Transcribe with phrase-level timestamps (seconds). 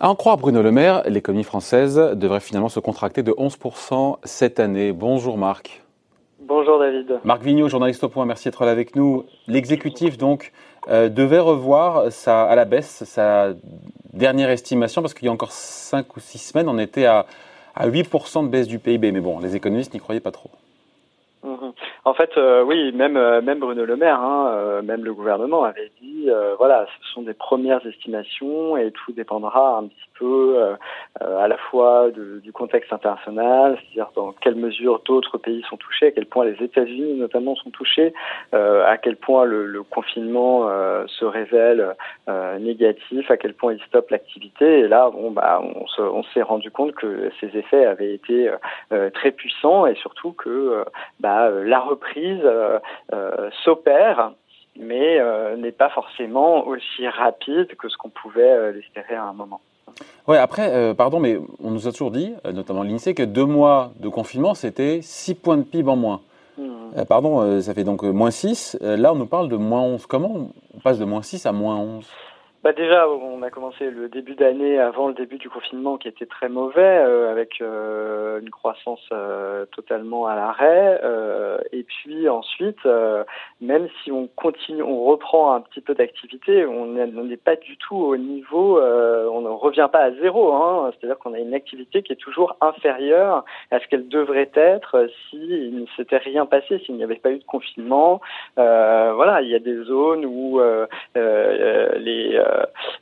[0.00, 4.58] À en croire Bruno Le Maire, l'économie française devrait finalement se contracter de 11% cette
[4.58, 4.90] année.
[4.90, 5.84] Bonjour Marc.
[6.40, 7.20] Bonjour David.
[7.22, 9.26] Marc Vigneault, journaliste au point, merci d'être là avec nous.
[9.46, 10.50] L'exécutif donc
[10.88, 13.50] euh, devait revoir sa, à la baisse sa
[14.12, 17.26] dernière estimation parce qu'il y a encore 5 ou 6 semaines on était à,
[17.76, 19.12] à 8% de baisse du PIB.
[19.12, 20.50] Mais bon, les économistes n'y croyaient pas trop.
[21.42, 21.72] Mhm.
[22.04, 25.64] En fait, euh, oui, même euh, même Bruno Le Maire, hein, euh, même le gouvernement
[25.64, 30.58] avait dit, voilà, ce sont des premières estimations et tout dépendra un petit peu
[31.18, 36.10] à la fois du contexte international, c'est-à-dire dans quelle mesure d'autres pays sont touchés, à
[36.10, 38.12] quel point les États-Unis notamment sont touchés,
[38.52, 40.68] à quel point le, le confinement
[41.06, 41.96] se révèle
[42.60, 44.80] négatif, à quel point il stoppe l'activité.
[44.80, 45.62] Et là, bon, bah,
[45.98, 48.50] on s'est rendu compte que ces effets avaient été
[49.14, 50.84] très puissants et surtout que
[51.18, 51.29] bah,
[51.64, 52.78] la reprise euh,
[53.12, 54.32] euh, s'opère
[54.78, 59.60] mais euh, n'est pas forcément aussi rapide que ce qu'on pouvait l'espérer à un moment.
[60.26, 64.08] Ouais, après, pardon, mais on nous a toujours dit, notamment l'INSEE, que deux mois de
[64.08, 66.20] confinement, c'était 6 points de PIB en moins.
[66.56, 67.04] Hmm.
[67.06, 68.78] pardon, ça fait donc moins 6.
[68.80, 70.06] là, on nous parle de moins 11.
[70.06, 72.06] Comment on passe de moins 6 à moins 11
[72.62, 76.26] bah déjà, on a commencé le début d'année avant le début du confinement qui était
[76.26, 81.00] très mauvais, euh, avec euh, une croissance euh, totalement à l'arrêt.
[81.72, 82.86] et puis ensuite,
[83.62, 87.96] même si on continue, on reprend un petit peu d'activité, on n'est pas du tout
[87.96, 90.52] au niveau, on ne revient pas à zéro.
[90.52, 95.08] Hein, C'est-à-dire qu'on a une activité qui est toujours inférieure à ce qu'elle devrait être
[95.30, 98.20] s'il ne s'était rien passé, s'il n'y avait pas eu de confinement.
[98.56, 100.60] voilà, il y a des zones où
[101.14, 102.49] les euh,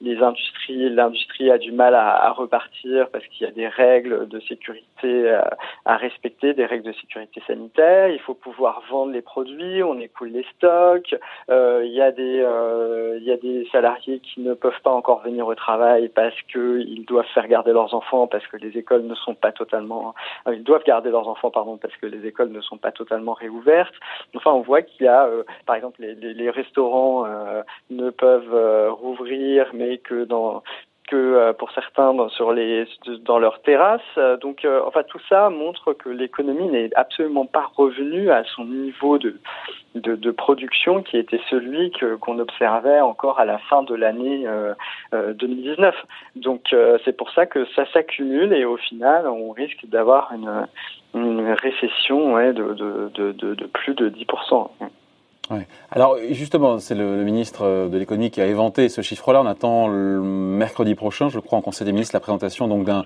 [0.00, 4.40] les industries, l'industrie a du mal à, repartir parce qu'il y a des règles de
[4.40, 5.38] sécurité
[5.84, 8.08] à, respecter, des règles de sécurité sanitaire.
[8.08, 11.14] Il faut pouvoir vendre les produits, on écoule les stocks.
[11.50, 14.90] Euh, il y a des euh, il y a des salariés qui ne peuvent pas
[14.90, 19.02] encore venir au travail parce qu'ils doivent faire garder leurs enfants parce que les écoles
[19.02, 20.14] ne sont pas totalement
[20.52, 23.94] ils doivent garder leurs enfants pardon parce que les écoles ne sont pas totalement réouvertes.
[24.34, 25.28] Enfin, on voit qu'il y a
[25.66, 27.26] par exemple les, les, les restaurants
[27.90, 29.35] ne peuvent rouvrir
[29.72, 30.26] mais que
[31.12, 32.86] euh, pour certains dans, sur les
[33.24, 34.18] dans leurs terrasses.
[34.40, 39.18] Donc, euh, enfin, tout ça montre que l'économie n'est absolument pas revenue à son niveau
[39.18, 39.38] de
[39.94, 44.74] de, production qui était celui que qu'on observait encore à la fin de l'année euh,
[45.34, 45.94] 2019.
[46.34, 50.66] Donc, c'est pour ça que ça s'accumule et au final, on risque d'avoir une,
[51.54, 54.68] récession de, de, de, plus de 10%.
[55.90, 59.42] Alors justement, c'est le, ministre de l'économie qui a éventé ce chiffre-là.
[59.42, 63.04] On attend le mercredi prochain, je crois, en Conseil des ministres, la présentation donc d'un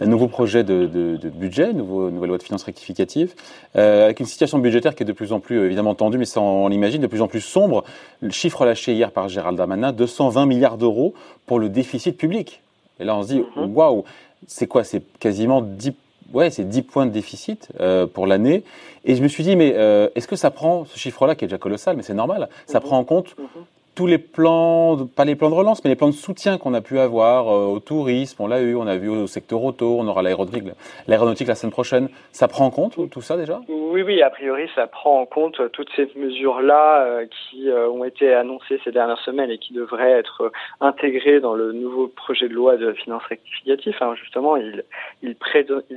[0.00, 3.34] nouveau projet de, budget, nouveau, nouvelle loi de finances rectificative,
[3.76, 6.40] euh, avec une situation budgétaire qui est de plus en plus évidemment tendue, mais ça
[6.40, 7.84] on l'imagine, de plus en plus sombre.
[8.20, 11.14] Le chiffre lâché hier par Gérald Darmanin, 220 milliards d'euros
[11.46, 12.62] pour le déficit public.
[13.00, 13.76] Et là, on se dit, mhm.
[13.76, 14.04] waouh,
[14.46, 14.84] c'est quoi?
[14.84, 15.92] C'est quasiment 10
[16.32, 18.64] ouais, c'est 10 points de déficit euh, pour l'année.
[19.04, 21.48] Et je me suis dit, mais euh, est-ce que ça prend, ce chiffre-là qui est
[21.48, 22.86] déjà colossal, mais c'est normal, ça mhm.
[22.86, 26.08] prend en compte mhm tous les plans, pas les plans de relance, mais les plans
[26.08, 29.08] de soutien qu'on a pu avoir euh, au tourisme, on l'a eu, on a vu
[29.08, 30.64] au secteur auto, on aura l'aéronautique,
[31.06, 32.08] l'aéronautique la semaine prochaine.
[32.32, 33.60] Ça prend en compte tout ça déjà?
[33.68, 38.04] Oui, oui, a priori, ça prend en compte toutes ces mesures-là euh, qui euh, ont
[38.04, 42.54] été annoncées ces dernières semaines et qui devraient être intégrées dans le nouveau projet de
[42.54, 44.00] loi de finances rectificatif.
[44.00, 44.84] Hein, justement, il,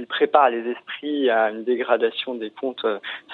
[0.07, 2.85] prépare les esprits à une dégradation des comptes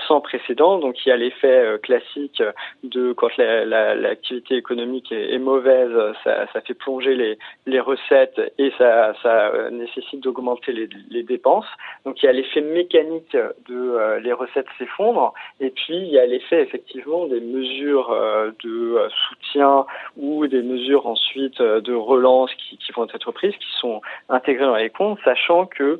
[0.07, 0.77] sans précédent.
[0.77, 2.43] Donc, il y a l'effet classique
[2.83, 5.91] de quand l'activité économique est, mauvaise,
[6.23, 11.65] ça, fait plonger les, recettes et ça, euh, nécessite d'augmenter les, dépenses.
[12.05, 16.19] Donc il y a l'effet mécanique de euh, les recettes s'effondrent et puis il y
[16.19, 19.85] a l'effet effectivement des mesures euh, de soutien
[20.17, 24.89] ou des mesures ensuite de relance qui, vont être prises, qui sont intégrées dans les
[24.89, 25.99] comptes, sachant que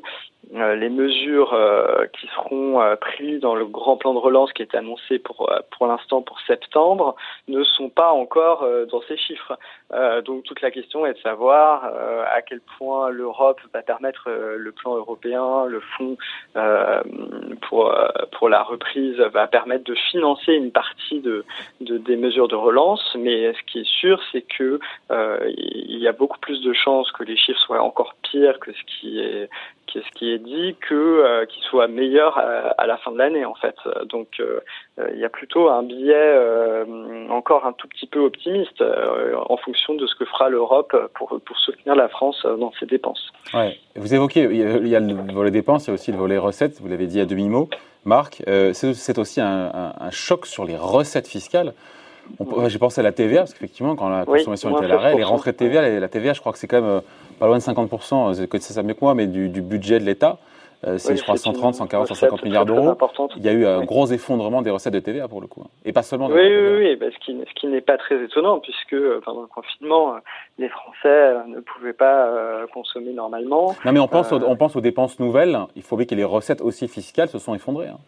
[0.52, 4.74] les mesures euh, qui seront euh, prises dans le grand plan de relance qui est
[4.74, 7.16] annoncé pour pour l'instant pour septembre
[7.48, 9.58] ne sont pas encore dans ces chiffres.
[10.24, 14.96] donc toute la question est de savoir à quel point l'Europe va permettre le plan
[14.96, 16.16] européen, le fonds
[17.68, 17.94] pour
[18.32, 21.44] pour la reprise va permettre de financer une partie de,
[21.80, 23.16] de des mesures de relance.
[23.18, 24.78] Mais ce qui est sûr, c'est que
[25.10, 28.82] il y a beaucoup plus de chances que les chiffres soient encore pires que ce
[28.86, 29.48] qui est
[30.00, 33.54] ce qui est dit que euh, qu'il soit meilleur à, la fin de l'année en
[33.54, 33.76] fait.
[34.06, 34.60] Donc euh,
[35.12, 40.06] il y a plutôt un euh, encore un tout petit peu optimiste en fonction de
[40.06, 43.32] ce que fera l'Europe pour pour soutenir la France dans ses dépenses.
[43.54, 43.78] Ouais.
[43.96, 46.80] Vous évoquez il y a le volet dépenses, a aussi le volet recettes.
[46.80, 47.68] Vous l'avez dit à demi mot,
[48.04, 48.42] Marc.
[48.46, 51.72] c'est aussi un, choc sur les recettes fiscales.
[52.68, 55.52] J'ai pensé à la TVA, parce qu'effectivement, quand la consommation était à l'arrêt, les rentrées
[55.52, 57.02] de TVA, la TVA, je crois que c'est quand même
[57.38, 60.38] pas loin de 50%, c'est ça mieux que moi, mais du, du budget de l'État.
[60.84, 62.96] Euh, c'est, je crois, 130, 140, 150 milliards d'euros.
[63.36, 65.62] Il y a eu un gros effondrement des recettes de TVA pour le coup.
[65.64, 65.70] Hein.
[65.84, 66.26] Et pas seulement.
[66.26, 69.42] Oui, oui, oui, bah, ce qui, ce qui n'est pas très étonnant puisque euh, pendant
[69.42, 70.18] le confinement, euh,
[70.58, 73.76] les Français ne pouvaient pas consommer normalement.
[73.84, 75.56] Non, mais on pense, aux, on pense aux dépenses nouvelles.
[75.76, 77.88] Il faut bien que les recettes aussi fiscales se sont effondrées.
[77.88, 77.98] Hein.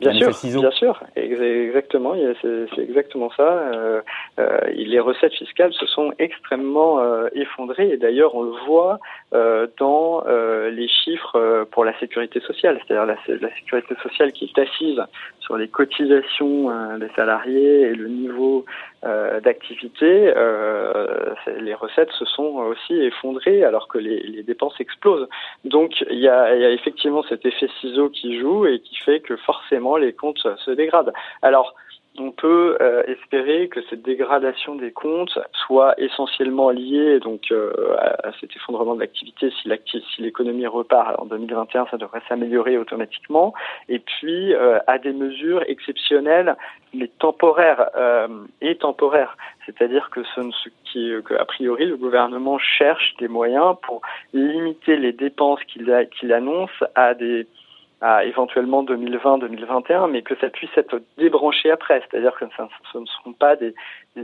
[0.00, 3.42] Bien sûr, bien sûr, exactement, c'est exactement ça.
[3.42, 4.00] Euh,
[4.38, 7.90] euh, les recettes fiscales se sont extrêmement euh, effondrées.
[7.90, 9.00] Et d'ailleurs on le voit
[9.34, 14.44] euh, dans euh, les chiffres pour la sécurité sociale, c'est-à-dire la, la, sécurité sociale qui
[14.44, 15.02] est assise
[15.40, 18.66] sur les cotisations des salariés et le niveau
[19.02, 20.32] d'activité.
[21.60, 25.28] les recettes se sont aussi effondrées alors que les, dépenses explosent.
[25.64, 29.36] Donc il y y a effectivement cet effet ciseau qui joue et qui fait que
[29.36, 31.12] forcément les comptes se dégradent.
[31.42, 31.74] Alors,
[32.18, 38.32] on peut euh, espérer que cette dégradation des comptes soit essentiellement liée donc euh, à,
[38.40, 39.52] cet effondrement de l'activité.
[39.62, 43.54] Si l'économie repart en 2021, ça devrait s'améliorer automatiquement.
[43.88, 46.56] Et puis euh, à des mesures exceptionnelles,
[46.94, 47.90] mais temporaires
[48.62, 49.36] et temporaires.
[49.66, 54.00] C'est-à-dire que ce, ce qui, que, a priori, le gouvernement cherche des moyens pour
[54.32, 57.46] limiter les dépenses qu'il annonce à des
[58.00, 62.44] à éventuellement 2020-2021, mais que ça puisse être débranché après, c'est-à-dire que
[62.92, 63.74] ce ne seront pas des,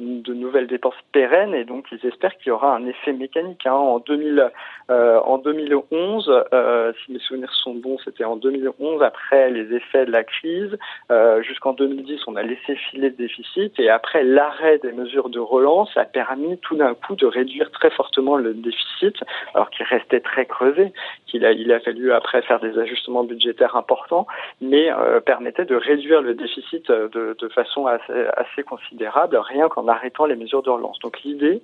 [0.00, 3.66] de nouvelles dépenses pérennes et donc ils espèrent qu'il y aura un effet mécanique.
[3.66, 3.72] Hein.
[3.72, 4.50] En, 2000,
[4.90, 10.10] euh, 2011, euh, si mes souvenirs sont bons, c'était en 2011 après les effets de
[10.10, 10.76] la crise.
[11.10, 15.40] Euh, Jusqu'en 2010, on a laissé filer le déficit et après l'arrêt des mesures de
[15.40, 19.16] relance a permis tout d'un coup de réduire très fortement le déficit,
[19.54, 20.92] alors qu'il restait très creusé,
[21.26, 24.26] qu'il a, il a fallu après faire des ajustements budgétaires importants,
[24.60, 24.90] mais
[25.26, 30.24] permettait de réduire le déficit de, de façon assez, assez considérable, rien qu'en en arrêtant
[30.26, 30.98] les mesures de relance.
[31.00, 31.62] Donc l'idée,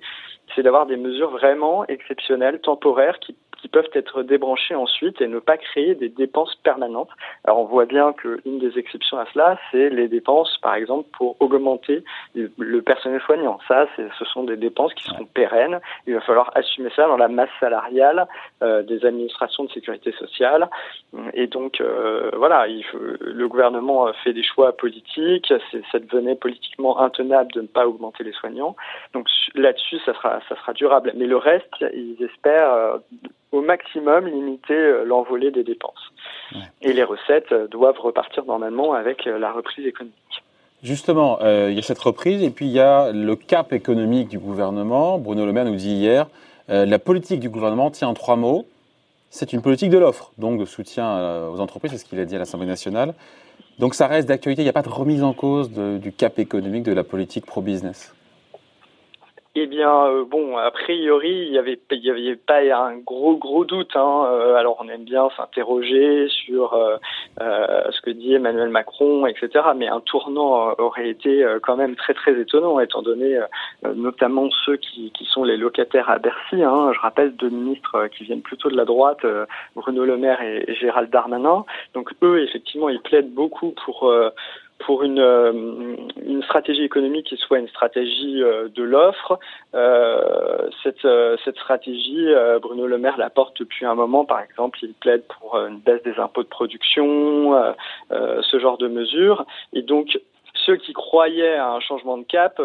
[0.53, 5.39] c'est d'avoir des mesures vraiment exceptionnelles, temporaires, qui qui peuvent être débranchés ensuite et ne
[5.39, 7.09] pas créer des dépenses permanentes.
[7.43, 11.35] Alors on voit bien qu'une des exceptions à cela, c'est les dépenses, par exemple, pour
[11.39, 12.03] augmenter
[12.35, 13.59] le personnel soignant.
[13.67, 15.79] Ça, ce sont des dépenses qui seront pérennes.
[16.07, 18.27] Il va falloir assumer ça dans la masse salariale
[18.63, 20.69] euh, des administrations de sécurité sociale.
[21.33, 22.83] Et donc, euh, voilà, il
[23.19, 25.53] le gouvernement fait des choix politiques.
[25.91, 28.75] Ça devenait politiquement intenable de ne pas augmenter les soignants.
[29.13, 31.13] Donc là-dessus, ça sera, ça sera durable.
[31.15, 32.97] Mais le reste, ils espèrent euh,
[33.51, 36.11] au maximum limiter euh, l'envolée des dépenses.
[36.81, 40.15] Et les recettes euh, doivent repartir normalement avec euh, la reprise économique.
[40.83, 44.39] Justement, il y a cette reprise et puis il y a le cap économique du
[44.39, 45.19] gouvernement.
[45.19, 46.25] Bruno Le Maire nous dit hier,
[46.69, 48.65] la politique du gouvernement tient en trois mots.
[49.29, 52.35] C'est une politique de l'offre, donc de soutien aux entreprises, c'est ce qu'il a dit
[52.35, 53.13] à l'Assemblée nationale.
[53.77, 56.81] Donc ça reste d'actualité, il n'y a pas de remise en cause du cap économique
[56.81, 58.15] de la politique pro-business.
[59.53, 63.65] Eh bien, euh, bon, a priori, il n'y avait, y avait pas un gros, gros
[63.65, 63.97] doute.
[63.97, 64.25] Hein.
[64.27, 66.95] Euh, alors, on aime bien s'interroger sur euh,
[67.91, 69.49] ce que dit Emmanuel Macron, etc.
[69.75, 73.41] Mais un tournant aurait été quand même très, très étonnant, étant donné
[73.93, 76.63] notamment ceux qui, qui, sont les locataires à Bercy.
[76.63, 76.93] Hein.
[76.93, 79.25] Je rappelle deux ministres qui viennent plutôt de la droite,
[79.75, 81.65] Bruno Le Maire et, et Gérald Darmanin.
[81.93, 84.09] Donc, eux, effectivement, ils plaident beaucoup pour
[84.85, 85.51] pour une, euh,
[86.25, 89.39] une stratégie économique qui soit une stratégie euh, de l'offre.
[89.73, 91.07] Euh, cette,
[91.43, 92.27] cette stratégie,
[92.61, 94.25] Bruno Le Maire la porte depuis un moment.
[94.25, 97.73] Par exemple, il plaide pour une baisse des impôts de production,
[98.09, 99.45] ce genre de mesures.
[99.73, 100.19] Et donc,
[100.65, 102.59] ceux qui croyaient à un changement de cap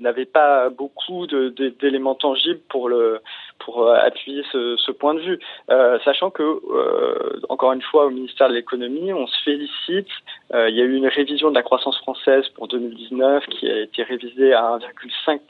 [0.00, 3.20] n'avaient pas beaucoup d'éléments tangibles pour le
[3.66, 8.10] pour appuyer ce, ce point de vue, euh, sachant que euh, encore une fois au
[8.10, 10.08] ministère de l'économie, on se félicite.
[10.54, 13.80] Euh, il y a eu une révision de la croissance française pour 2019 qui a
[13.80, 15.40] été révisée à 1,5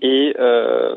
[0.00, 0.96] et euh,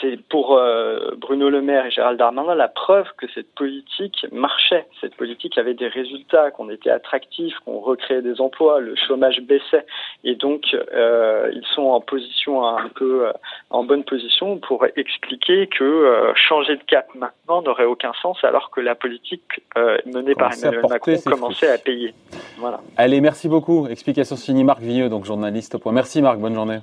[0.00, 4.86] c'est pour euh, Bruno Le Maire et Gérald Darmanin la preuve que cette politique marchait.
[5.00, 9.86] Cette politique avait des résultats, qu'on était attractif, qu'on recréait des emplois, le chômage baissait.
[10.24, 13.26] Et donc, euh, ils sont en position un peu,
[13.70, 18.80] en bonne position pour expliquer que changer de cap maintenant n'aurait aucun sens alors que
[18.80, 19.62] la politique
[20.04, 22.14] menée par Emmanuel Macron commençait à payer.
[22.58, 22.80] Voilà.
[22.96, 23.88] Allez, merci beaucoup.
[23.88, 25.92] Explication signée Marc Vieux, donc journaliste au point.
[25.92, 26.78] Merci Marc, bonne journée.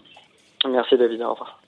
[0.69, 1.62] Merci David, au revoir.